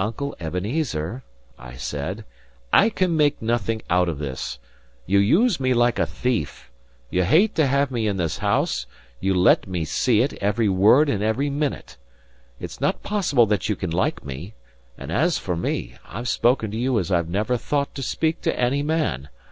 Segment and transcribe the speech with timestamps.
[0.00, 1.22] "Uncle Ebenezer,"
[1.56, 2.24] I said,
[2.72, 4.58] "I can make nothing out of this.
[5.06, 6.72] You use me like a thief;
[7.08, 8.86] you hate to have me in this house;
[9.20, 11.98] you let me see it, every word and every minute:
[12.58, 14.54] it's not possible that you can like me;
[14.98, 18.58] and as for me, I've spoken to you as I never thought to speak to
[18.58, 19.28] any man.